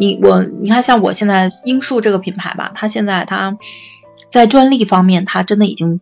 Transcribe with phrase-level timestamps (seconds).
[0.00, 3.58] 你我你看，像我现在英树这个品牌吧，它现在它
[4.30, 6.00] 在专利方面，它真的已经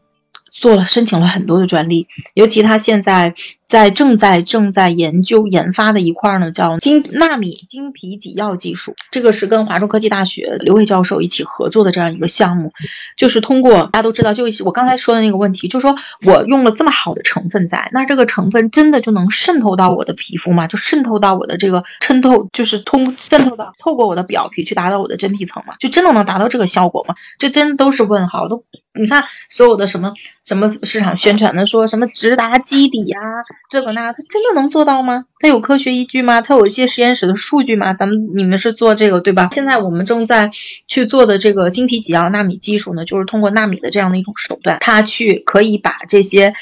[0.51, 3.35] 做了申请了很多的专利，尤其它现在。
[3.69, 8.97] 在正在正在研究研发的一块呢，叫金纳米晶皮挤药技术。
[9.11, 12.73] 这个是跟华中科技大学刘伟教授一起合作的这样一个项目，
[13.19, 20.67] 就是通过大家都知道，就我刚才说的那个问题，就是说我用了这么好的成分在，那这个成分真的就能渗透到我的皮肤吗？
[20.67, 25.75] 就渗透到我的这个渗透，就是通渗透到透过我的表皮去达到我的真皮层吗？
[25.79, 27.17] 就真的能达到这个效果吗？
[27.39, 28.49] 这真都是问号。
[28.49, 30.15] 都你看所有的什么
[30.49, 33.19] 什么市场宣传的说什么直达基底呀。
[33.69, 35.27] 这个那，它真的能做到吗？
[35.41, 36.41] 它有科学依据吗？
[36.41, 37.93] 它有一些实验室的数据吗？
[37.93, 39.51] 咱们你们是做这个对吧？
[39.53, 40.51] 现在我们正在
[40.87, 46.55] 去做的这个晶体给药纳米技术呢，就是通过纳米的这样的一种手段，它去可以把这些。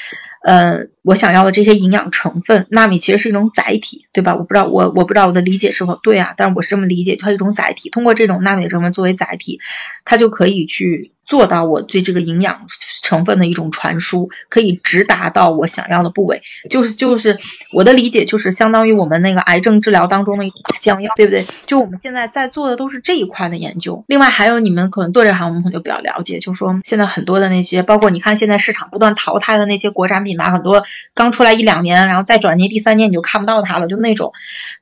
[0.43, 4.35] 呃，我想要的这些营养成分，纳米其实是一种载体，对吧？
[4.35, 9.59] 我不知道我我不知道我的理解是否对啊，但是我是这么理解，它一种载体，通过这种纳米成分作为载体，
[10.05, 12.67] 它就可以去做到我对这个营养
[13.03, 16.41] 成分的一种传输，可以直达到我想要的部位。
[16.69, 17.39] 就是就是
[17.73, 21.43] 我的理解就是相当于我们那个癌症治疗当中的一种降药，对不对？
[21.65, 24.05] 就我们现在在做的都是这一块的研究。
[24.07, 30.37] 另外还有你们可能做这行，我们可能就比较了解，就是说现在很多的那些，包括你看现在市场不断淘汰的那些国产品品。
[30.37, 30.83] 牌很多
[31.15, 34.33] 刚出来一两年，然后再转年第三年你就看不到它了，就那种，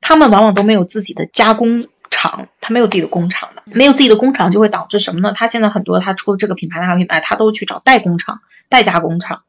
[0.01, 5.31] 他们往往都没有自己的加工厂，他没有自己的工厂的，没有自己的工厂就会导致什么呢？
[5.33, 9.43] 他现在很多他出的这个品牌那个品牌，他都去找代工厂、代加工厂、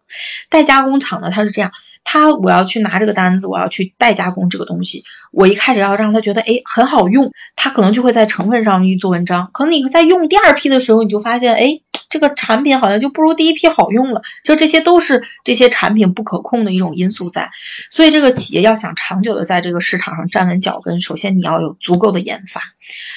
[0.48, 1.72] 代加工厂呢，他是这样，
[2.04, 5.02] 他我要去拿这个单子，我要去代加工这个东西，
[5.32, 11.80] 我一开始要让他觉得哎很好用，他可能就会在成分上去做文章，可能你在用第二批的时候，你就发现哎。
[12.08, 17.50] 这个产品好像就不如第一批好用了，就这些都是这些产品不可控的一种因素在，
[17.90, 22.62] 所以这个企业要想长久的在这个市场上站稳脚跟，首先你要有足够的研发，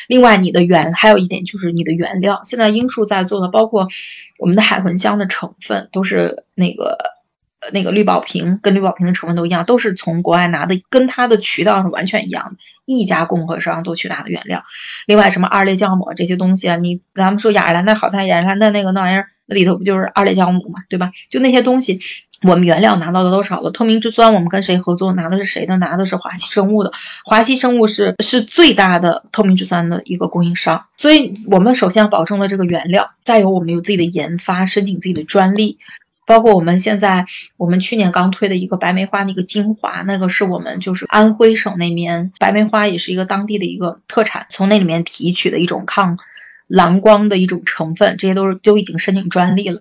[0.07, 3.88] 另外你的原还有一点就是你的原料，现在英树在做的包括
[4.38, 6.97] 我们的海魂香的成分都是那个。
[7.74, 14.64] 那个绿宝瓶跟绿宝瓶的成分都一样，都是从国外拿的，跟它的渠道是完全一样的，一家供货商都去拿的原料。
[15.06, 21.12] 另外，什么二裂酵母这些东西啊，你咱们说雅诗兰黛好在雅诗兰黛那个那玩意儿，那里头不就是二裂酵母嘛，对吧？
[21.30, 22.00] 就那些东西，
[22.44, 23.72] 我们原料拿到的都少了。
[23.72, 25.12] 透明质酸，我们跟谁合作？
[25.12, 25.76] 拿的是谁的？
[25.78, 26.94] 拿的是华西生物的。
[27.26, 35.78] 华西生物是是最大的透明质酸的一个供应商，所以我们首先要保证了这个原料，再有我们有自己的研发，申请自己的专利。
[36.29, 37.25] 包括我们现在，
[37.57, 46.19] 我们去年刚推的一个白梅花那个精华，那个是我们就是安徽省那边白梅花也是一个当地的一个特产，从那里面提取的一种抗
[46.67, 49.79] 蓝光的一种成分，这些都是都已经申请专利了。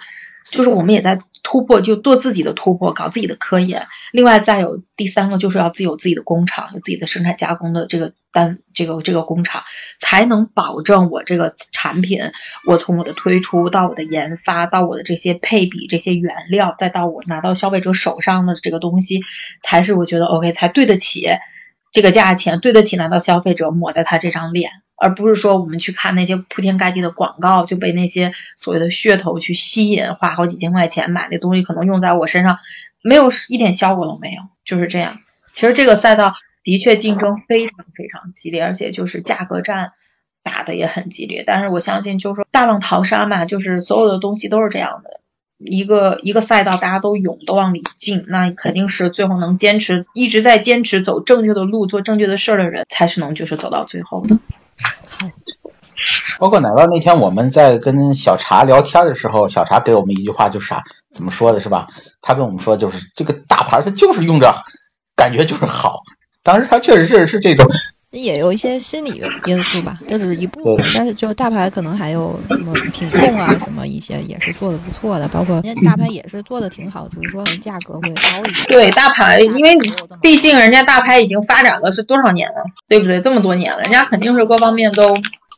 [0.50, 3.87] 就是我们也在突破，就做自己的突破，搞自己的科研。
[4.12, 9.62] 另外再有第三个，就是要自己有自己的工厂，有自己的生产加工的这个单，这个这个工厂，
[10.00, 12.21] 才能保证我这个产品，
[12.66, 19.21] 我从我的推出到我的研发，到我的这些配比、这些原料，再到我拿到消费者手上的这个东西，
[19.62, 21.27] 才是我觉得 OK，才对得起
[21.93, 24.71] 这个价钱，对得起拿到消费者抹在他这张脸。
[25.00, 32.59] 而不是说我们去看那些铺天盖地的广告，就被那些所谓的噱头去吸引，花好几千块钱买那东西，可能用在我身上
[33.03, 35.20] 没有一点效果都没有，就是这样。
[35.53, 39.92] 其实这个赛道的确竞争非常非常激烈，而且就是价格战
[40.42, 41.44] 打的也很激烈。
[41.47, 45.20] 但是我相信，就是说大浪淘沙嘛，就是所有的东西都是这样的。
[45.59, 54.39] 一个一个赛道，大家都涌，都往里进，那肯定是最后能坚持一直在坚持走正确的路，做正确的事儿的人，才是能就是走到最后的。
[56.38, 60.82] 包括奶酪那天我们在跟小茶聊天的时候，小茶给我们一句话，就是啥？
[61.12, 61.88] 怎么说的是吧？
[62.20, 64.54] 他跟我们说，就是这个大牌，他就是用着
[65.16, 66.00] 感觉就是好。
[66.42, 67.66] 当时他确实是是这种。
[68.10, 78.65] 也有一些心理因素吧，这只是一部分，但是就大牌可能还有什么品控啊，什么一些也是做的不错的，包括人家大牌也是做的挺好，只是说价格会高一点。
[78.69, 79.77] 对大牌，因为
[80.22, 83.21] 毕竟人家大牌已经发展了是多少年了，对不对？
[83.21, 85.15] 这么多年了，人家肯定是各方面都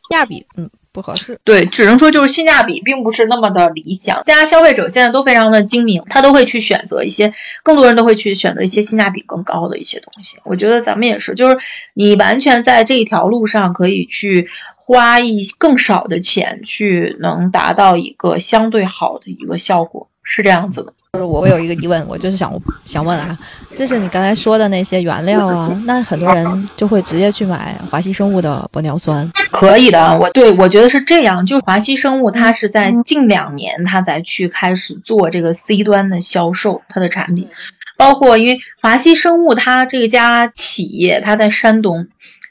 [0.09, 1.39] 价比，嗯，不合适。
[1.43, 4.23] 对，只能说就是性价比并不是那么的理想。
[4.25, 7.33] 大家消费者现在都非常的精明，他都会去选择一些，
[7.63, 10.37] 更多人都会去选择一些性价比更高的一些东西。
[10.43, 11.57] 我觉得咱们也是，就是
[11.93, 20.09] 你完全在这一条路上可以去花一更少的钱，去能达到一个相对好的一个效果。
[20.23, 22.53] 是这样子的，就是我有一个疑问，我就是想
[22.85, 23.37] 想问啊，
[23.75, 37.49] 就是你刚才说的那些原料啊，那很多人就会直接去买华西生物的玻尿酸，可以的，我对我觉得是这样，就是华西生物它是在近两年它才去开始做这个 C 端的销售，它的产品，
[37.97, 42.07] 包括因为华西生物它这家企业它在山东，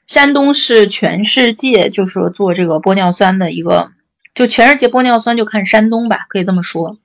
[0.06, 3.92] 山东是全世界就是说做这个玻尿酸的一个。
[4.40, 6.96] 就全世界玻尿酸就看山东吧，可以这么说。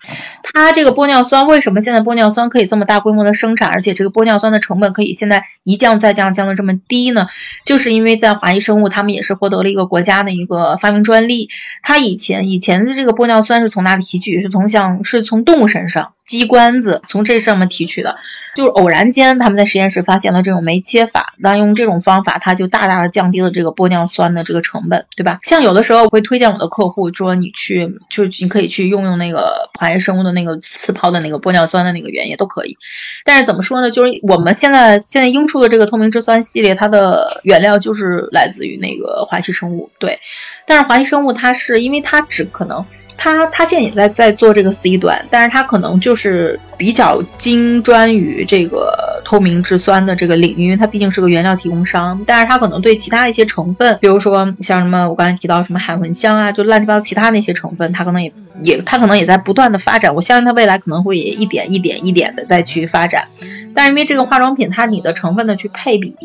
[0.41, 7.27] 它这个玻尿酸为什么现在玻尿酸可以这么大规模的生产，而且这个玻尿酸的成本可以现在一降再降，降的这么低呢？
[7.65, 11.49] 就是因为在华谊生物，他们也是获得了一个国家的一个发明专利。
[11.81, 14.39] 它以前以前的这个玻尿酸是从哪里提取？
[14.39, 18.15] 是从像是从动物身上鸡冠子从这上面提取的。
[18.55, 25.39] 就是偶然间，他们在实验室发现了这种酶切法，那用这种方法，它就大大的降低了这个玻尿酸的这个成本，对吧？
[25.43, 32.77] 像有的时候我会推荐我的客户说，你去就是你可以去用用那个华谊生物的那个次抛的那个玻尿酸的那个原液都可以。
[33.25, 33.91] 但是怎么说呢？
[33.91, 40.19] 就是我们现在现在英出的这个透明质酸系列，它的原料就是来自于那个华西生物，对。
[40.65, 42.85] 但是华西生物它是因为它只可能。
[43.17, 52.23] 他他现在也在在做这个 C 端，但是他可能就是比较精专于这个透明质酸的这个领域，因为它毕竟是个原料提供商。
[52.27, 58.31] 但是它可能对其他一些成分，比如说像什么我刚才提到什么海茴香啊，就乱七八糟其他那些成分，它可能也
[58.61, 60.13] 也它可能也在不断的发展。
[60.13, 63.25] 我相信它未来可能会也一点一点一点的再去发展。
[63.75, 66.15] 但是因为这个化妆品，它你的成分的去配比，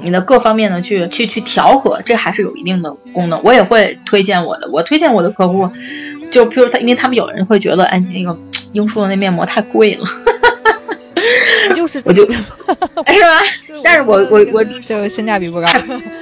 [0.00, 3.40] 你的各方面的去去去调和，这还是有一定的功能。
[3.44, 5.70] 我也会推荐我的，我推荐我的客户，
[6.32, 8.36] 就譬如他，因为他们有人会觉得，哎，你那个
[8.72, 10.04] 英叔的那面膜太贵了，
[11.74, 12.36] 就是我就，是
[12.66, 13.40] 吧？
[13.84, 15.68] 但是我我我就性价比不高，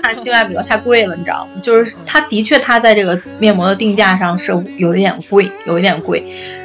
[0.02, 1.60] 它性价比太贵了，你知道吗？
[1.62, 6.22] 就是它的确，它在这个面膜的定价上是有一点贵，有一点贵，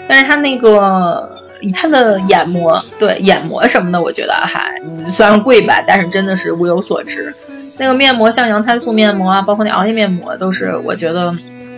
[0.08, 1.34] 但是它那个。
[1.62, 4.76] 以他的眼膜，对眼膜什么的，我觉得还
[5.12, 7.34] 虽然贵吧，但是真的是物有所值。
[7.78, 11.36] 那个面膜，像羊胎素面膜啊，包括那熬夜面膜，都是我觉得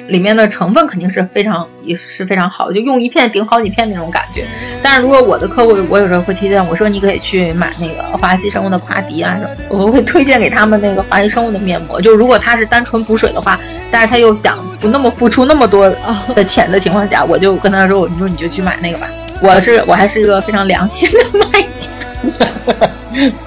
[0.08, 4.44] 里面的成分肯定是非常也是非常好，就用一片顶好几片那种感觉。
[4.84, 9.44] 但是如果我的客户，我有时候会推荐我说你可以去买那个华熙生物的夸迪啊什
[9.76, 12.00] 么，我会推荐给他们那个华熙生物的面膜。
[12.00, 13.60] 就如果他是单纯补水的话，
[13.92, 15.90] 但是他又想不那么付出那么多
[16.36, 19.08] 的钱的情况下，我就跟他说，我说你就去买那个吧。
[19.42, 23.32] 我是我还是一个非常良心的卖家。